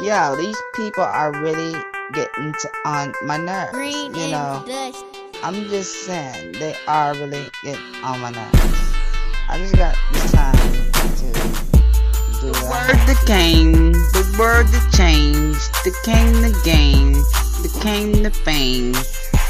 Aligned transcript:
Yo, 0.00 0.36
these 0.36 0.56
people 0.74 1.02
are 1.02 1.32
really 1.32 1.74
getting 2.12 2.52
to, 2.52 2.70
on 2.84 3.12
my 3.24 3.36
nerves. 3.36 3.72
Green 3.72 4.14
you 4.14 4.30
know, 4.30 4.62
dust. 4.64 5.04
I'm 5.42 5.68
just 5.68 5.92
saying 6.04 6.52
they 6.52 6.76
are 6.86 7.14
really 7.14 7.50
getting 7.64 7.82
on 8.04 8.20
my 8.20 8.30
nerves. 8.30 8.94
I 9.48 9.58
just 9.58 9.74
got 9.74 9.96
the 10.12 10.28
time 10.28 10.54
to 10.54 11.32
do 12.40 12.46
The 12.46 12.52
that. 12.52 12.70
word 12.70 12.96
that 13.08 13.24
came, 13.26 13.92
the 13.92 14.36
word 14.38 14.68
that 14.68 14.92
changed, 14.92 15.68
became 15.82 16.32
the 16.42 16.54
game, 16.64 17.14
became 17.60 18.22
the 18.22 18.30
fame, 18.30 18.92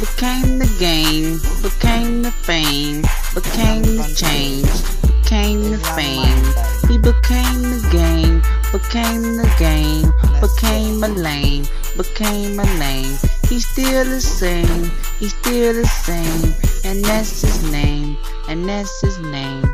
became 0.00 0.58
the 0.58 0.76
game, 0.78 1.40
became 1.62 2.22
the 2.22 2.32
fame, 2.32 3.02
became 3.34 3.82
the 3.82 4.14
change, 4.16 5.22
became 5.22 5.72
the 5.72 5.78
fame. 5.94 6.67
He 6.88 6.96
became 6.96 7.60
the 7.60 7.86
game, 7.92 8.40
became 8.72 9.36
the 9.36 9.48
game, 9.58 10.10
became 10.40 11.04
a 11.04 11.08
lane, 11.08 11.66
became 11.98 12.58
a 12.58 12.64
lane. 12.78 13.18
He's 13.46 13.68
still 13.68 14.04
the 14.06 14.20
same, 14.22 14.90
he's 15.18 15.34
still 15.34 15.74
the 15.74 15.86
same, 15.86 16.54
and 16.84 17.04
that's 17.04 17.42
his 17.42 17.70
name, 17.70 18.16
and 18.48 18.66
that's 18.66 19.00
his 19.02 19.18
name. 19.18 19.64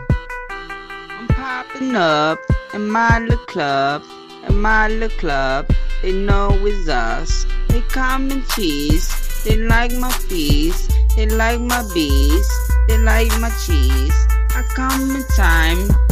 I'm 0.50 1.28
popping 1.28 1.94
up 1.94 2.40
in 2.74 2.88
my 2.88 3.20
little 3.20 3.38
club, 3.46 4.02
in 4.48 4.60
my 4.60 4.88
little 4.88 5.16
club. 5.18 5.70
They 6.02 6.12
know 6.12 6.50
it's 6.66 6.88
us. 6.88 7.46
They 7.68 7.80
come 7.82 8.30
and 8.30 8.46
cheese. 8.48 9.08
They 9.44 9.56
like 9.56 9.92
my 9.92 10.10
fees. 10.10 10.88
They 11.16 11.26
like 11.26 11.60
my 11.60 11.82
bees. 11.94 12.48
They 12.88 12.98
like 12.98 13.30
my 13.40 13.50
cheese. 13.64 14.14
I 14.50 14.62
come 14.74 15.10
in 15.12 15.24
time. 15.36 16.03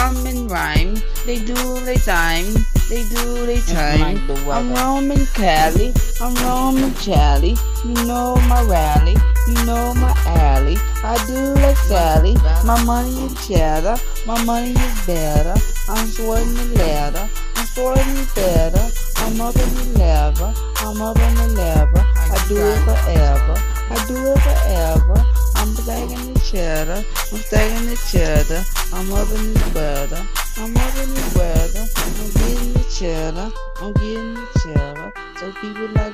Come 0.00 0.26
in 0.26 0.48
rhyme. 0.48 0.94
They 1.26 1.44
do 1.44 1.54
their 1.84 1.96
time. 1.96 2.46
They 2.88 3.04
do 3.04 3.44
their 3.44 3.60
time. 3.60 4.00
like 4.00 4.26
the 4.26 4.50
I'm 4.50 4.72
roaming 4.72 5.26
Cali. 5.34 5.92
I'm 6.22 6.34
roaming 6.36 6.94
Cali. 6.94 7.54
You 7.84 7.92
know 8.08 8.34
my 8.48 8.62
rally. 8.62 9.14
You 9.46 9.54
know 9.66 9.92
my 9.94 10.14
alley. 10.24 10.78
I 11.04 11.22
do 11.26 11.52
like 11.60 11.76
Sally. 11.76 12.34
My 12.64 12.82
money 12.84 13.10
is 13.26 13.46
cheddar. 13.46 13.96
My 14.26 14.42
money 14.44 14.70
is 14.72 15.06
better. 15.06 15.54
I'm 15.90 16.06
sweating 16.06 16.54
the 16.54 16.64
leather. 16.78 17.28
I'm 17.56 17.66
sweating 17.66 18.14
the 18.14 18.26
better. 18.34 18.84
I'm 19.20 19.38
up 19.38 19.54
in 19.54 19.74
the 19.74 19.98
lever. 19.98 20.54
I'm 20.76 21.02
up 21.02 21.18
in 21.18 21.34
the 21.34 21.48
lever. 21.60 22.04
I 22.16 22.44
do 22.48 22.56
it 22.56 22.80
forever. 22.88 23.54
I 23.90 24.06
do 24.08 24.16
it 24.32 24.40
forever. 24.40 25.49
I'm 25.60 25.74
stacking 25.74 26.32
the 26.32 26.40
cheddar. 26.40 27.04
I'm 27.32 27.38
stacking 27.38 27.86
the 27.86 27.96
cheddar. 28.10 28.64
I'm 28.94 29.06
in 29.10 29.52
the 29.52 29.72
weather. 29.74 30.26
I'm 30.56 30.70
in 30.70 31.14
the 31.14 31.32
weather. 31.36 31.84
I'm 32.00 32.30
getting 32.32 32.72
the 32.72 32.84
cheddar. 32.88 33.52
I'm 33.76 33.92
getting 33.92 34.34
the 34.34 34.46
cheddar. 34.62 35.12
So 35.38 35.52
people 35.60 35.88
like. 35.88 36.10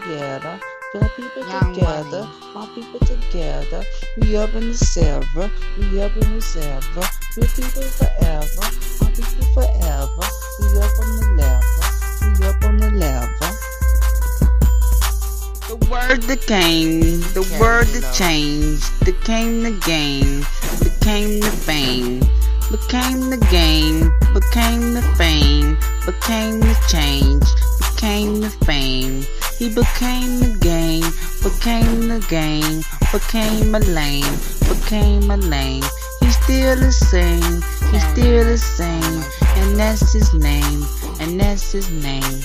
Got 0.93 1.11
people 1.15 1.47
Young 1.47 1.75
together. 1.75 2.23
money. 2.23 2.55
My 2.55 2.67
people 2.75 3.01
together. 3.01 3.85
We 4.19 4.37
up 4.37 4.55
in 4.55 4.69
the 4.69 4.75
silver. 4.75 5.51
We 5.79 6.01
up 6.01 6.17
in 6.17 6.35
the 6.35 6.41
silver. 6.41 7.09
We 7.37 7.47
people 7.47 7.83
forever. 7.83 8.63
My 9.01 9.11
people 9.11 9.47
forever. 9.55 10.46
Word 16.17 16.29
that 16.29 16.47
came, 16.47 17.21
the 17.35 17.59
word 17.61 17.87
that 17.89 18.15
changed, 18.15 18.89
became 19.05 19.63
the 19.63 19.73
game, 19.85 20.41
became 20.81 21.41
the 21.41 21.51
fame, 21.51 22.21
became 22.73 23.29
the 23.29 23.37
game, 23.51 24.09
became 24.33 24.95
the 24.95 25.03
fame, 25.19 25.77
became 26.07 26.61
the 26.61 26.77
change, 26.89 27.45
became 27.93 28.41
the 28.41 28.49
fame. 28.65 29.25
He 29.59 29.69
became 29.69 30.41
the 30.41 30.57
game, 30.61 31.05
became 31.45 32.09
the 32.09 32.25
game, 32.31 32.81
became 33.13 33.75
a 33.75 33.81
lane, 33.81 34.39
became 34.73 35.31
a 35.31 35.37
lane. 35.37 35.85
He's 36.21 36.39
still 36.43 36.77
the 36.77 36.93
same, 36.93 37.61
he's 37.93 38.07
still 38.13 38.45
the 38.45 38.57
same, 38.57 39.23
and 39.61 39.77
that's 39.77 40.13
his 40.15 40.33
name, 40.33 40.87
and 41.21 41.39
that's 41.39 41.73
his 41.73 41.91
name. 41.91 42.41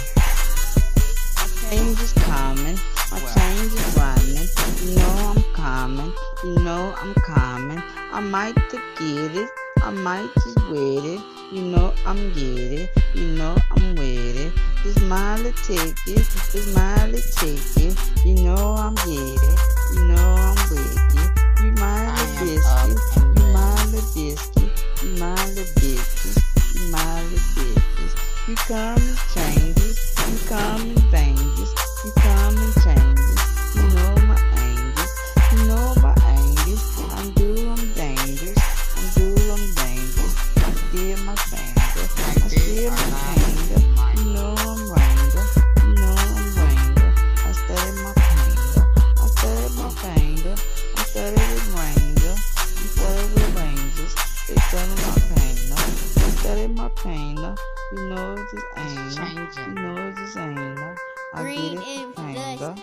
Change 1.70 2.02
is 2.02 2.12
coming, 2.14 2.78
my 3.12 3.20
change 3.20 3.74
is 3.74 3.98
running. 3.98 4.48
You 4.82 4.96
know 4.96 5.34
I'm 5.36 5.44
coming, 5.54 6.14
you 6.44 6.64
know 6.64 6.94
I'm 6.98 7.14
coming. 7.16 7.82
I 8.14 8.22
might 8.22 8.56
to 8.56 8.78
get 8.98 9.36
it, 9.36 9.50
I 9.84 9.92
might 9.92 10.30
just 10.36 10.70
with 10.70 11.06
it. 11.06 11.22
You 11.52 11.64
know 11.64 11.94
I'm 12.06 12.34
get 12.34 12.72
it, 12.72 12.90
you 13.14 13.28
know 13.36 13.58
I'm 13.72 13.96
with 13.96 14.38
it. 14.38 14.54
This 14.84 14.98
my 15.02 15.36
little 15.38 15.52
ticket, 15.64 15.96
this 16.06 16.74
my 16.74 17.06
little 17.08 17.20
ticket. 17.36 18.00
You 18.26 18.36
know 18.46 18.76
I'm 18.76 18.96
get 18.96 19.08
it, 19.08 19.60
you 19.94 20.08
know 20.08 20.36
I'm 20.40 20.56
with 20.70 21.16
it. 21.16 21.64
You 21.64 21.72
my 21.74 22.08
I 22.08 22.16
little 22.16 22.38
am 22.38 22.48
biscuit, 22.48 23.36
you 23.38 23.46
my 23.52 23.86
little 23.86 24.02
biscuit, 24.14 24.86
you 25.04 25.10
my 25.20 25.48
little 25.48 25.66
biscuit, 25.76 26.44
you 26.76 26.92
my 26.92 27.24
little 27.24 27.76
biscuit. 27.98 28.48
You 28.48 28.56
come 28.56 28.98
and 28.98 29.18
change 29.36 29.78
it. 29.78 29.98
you 30.32 30.48
come 30.48 31.01
study 56.98 57.34
my 57.36 57.36
finger. 57.36 57.56
You 57.94 58.10
know 58.10 58.36
this 58.36 58.64
ain't, 58.78 59.10
you 59.10 59.56
changing. 59.56 59.76
know 59.76 60.12
this 60.12 60.38
ain't. 60.38 60.80
I 61.34 61.42
Green 61.42 61.76
get 61.76 61.88
it, 61.88 62.18
and 62.18 62.82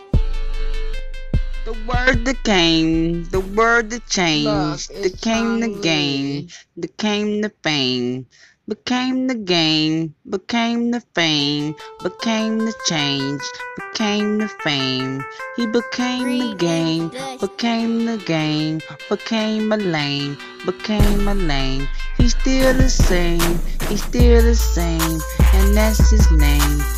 The 1.64 1.72
word 1.86 2.24
that 2.24 2.44
came, 2.44 3.24
the 3.24 3.40
word 3.40 3.90
that 3.90 4.06
changed, 4.06 4.90
Look, 4.90 5.02
that 5.02 5.20
came 5.20 5.60
the 5.60 5.68
game, 5.80 6.46
Lee. 6.46 6.48
became 6.80 7.40
the 7.42 7.52
fame, 7.62 8.26
became 8.68 9.28
the 9.28 9.34
game, 9.34 10.14
became 10.28 10.90
the 10.90 11.00
fame, 11.14 11.74
became 12.02 12.58
the 12.58 12.74
change, 12.84 13.40
became 13.76 14.36
the 14.38 14.48
fame. 14.62 15.24
He 15.56 15.66
became 15.66 16.38
the 16.38 16.54
game, 16.54 17.08
became 17.40 18.04
the 18.04 18.18
game, 18.18 18.82
became 19.08 19.72
a 19.72 19.78
lane, 19.78 20.36
became 20.66 21.26
a 21.26 21.34
lane. 21.34 21.88
He's 22.18 22.36
still 22.38 22.74
the 22.74 22.90
same, 22.90 23.58
he's 23.88 24.04
still 24.04 24.42
the 24.42 24.54
same, 24.54 25.20
and 25.54 25.74
that's 25.74 26.10
his 26.10 26.30
name, 26.30 26.60
and 26.60 26.76
that's 26.76 26.90
his 26.90 26.97